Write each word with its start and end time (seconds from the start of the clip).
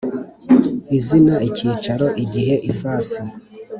Izina 0.97 1.35
icyicaro 1.49 2.07
igihe 2.23 2.55
ifasi 2.71 3.21